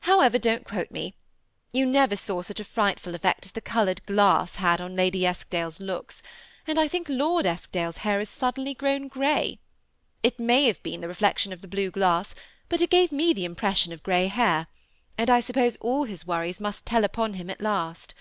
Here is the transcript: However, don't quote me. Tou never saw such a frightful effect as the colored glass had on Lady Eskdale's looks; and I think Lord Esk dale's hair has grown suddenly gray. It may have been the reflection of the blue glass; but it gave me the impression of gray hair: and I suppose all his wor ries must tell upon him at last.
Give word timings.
However, 0.00 0.40
don't 0.40 0.64
quote 0.64 0.90
me. 0.90 1.14
Tou 1.72 1.86
never 1.86 2.16
saw 2.16 2.42
such 2.42 2.58
a 2.58 2.64
frightful 2.64 3.14
effect 3.14 3.46
as 3.46 3.52
the 3.52 3.60
colored 3.60 4.04
glass 4.06 4.56
had 4.56 4.80
on 4.80 4.96
Lady 4.96 5.24
Eskdale's 5.24 5.78
looks; 5.80 6.20
and 6.66 6.80
I 6.80 6.88
think 6.88 7.08
Lord 7.08 7.46
Esk 7.46 7.70
dale's 7.70 7.98
hair 7.98 8.18
has 8.18 8.28
grown 8.28 8.38
suddenly 8.40 8.74
gray. 8.74 9.60
It 10.24 10.40
may 10.40 10.64
have 10.66 10.82
been 10.82 11.00
the 11.00 11.06
reflection 11.06 11.52
of 11.52 11.60
the 11.60 11.68
blue 11.68 11.92
glass; 11.92 12.34
but 12.68 12.82
it 12.82 12.90
gave 12.90 13.12
me 13.12 13.32
the 13.32 13.44
impression 13.44 13.92
of 13.92 14.02
gray 14.02 14.26
hair: 14.26 14.66
and 15.16 15.30
I 15.30 15.38
suppose 15.38 15.76
all 15.76 16.02
his 16.02 16.26
wor 16.26 16.40
ries 16.40 16.58
must 16.60 16.84
tell 16.84 17.04
upon 17.04 17.34
him 17.34 17.48
at 17.48 17.60
last. 17.60 18.16